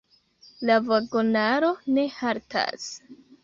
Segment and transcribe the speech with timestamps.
[0.69, 2.93] La vagonaro ne haltas.